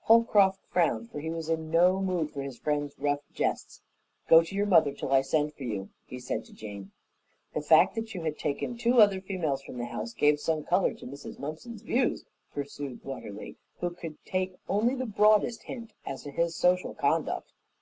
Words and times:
Holcroft 0.00 0.58
frowned, 0.70 1.10
for 1.10 1.20
he 1.20 1.28
was 1.28 1.50
in 1.50 1.70
no 1.70 2.00
mood 2.00 2.30
for 2.30 2.40
his 2.40 2.56
friend's 2.56 2.98
rough 2.98 3.20
jests. 3.34 3.82
"Go 4.26 4.42
to 4.42 4.54
your 4.54 4.64
mother 4.64 4.90
till 4.94 5.12
I 5.12 5.20
send 5.20 5.52
for 5.52 5.64
you," 5.64 5.90
he 6.06 6.18
said 6.18 6.46
to 6.46 6.54
Jane. 6.54 6.92
"The 7.52 7.60
fact 7.60 7.94
that 7.96 8.14
you 8.14 8.22
had 8.22 8.38
taken 8.38 8.78
two 8.78 9.02
other 9.02 9.20
females 9.20 9.60
from 9.60 9.76
the 9.76 9.84
house 9.84 10.14
gave 10.14 10.40
some 10.40 10.64
color 10.64 10.94
to 10.94 11.06
Mrs. 11.06 11.38
Mumpson's 11.38 11.82
views," 11.82 12.24
pursued 12.54 13.04
Watterly, 13.04 13.56
who 13.80 13.90
could 13.90 14.16
take 14.24 14.56
only 14.66 14.94
the 14.94 15.04
broadest 15.04 15.64
hint 15.64 15.92
as 16.06 16.22
to 16.22 16.30
his 16.30 16.56
social 16.56 16.94
conduct. 16.94 17.52